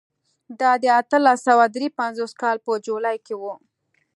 دا 0.59 0.71
د 0.83 0.85
اتلس 0.99 1.37
سوه 1.47 1.65
درې 1.75 1.87
پنځوس 1.99 2.31
کال 2.41 2.57
په 2.65 2.71
جولای 2.85 3.17
کې 3.25 3.35
و. 3.41 3.43